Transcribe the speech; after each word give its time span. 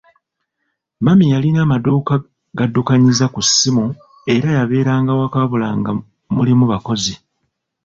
Mami 1.05 1.25
yalina 1.33 1.59
amaduuka 1.63 2.13
g'addukanyiza 2.57 3.25
ku 3.33 3.41
ssimu 3.47 3.85
era 4.35 4.49
yabeeranga 4.57 5.11
waka 5.19 5.37
wabula 5.41 5.67
nga 5.79 5.91
mulimu 6.35 6.63
bakozi. 6.71 7.13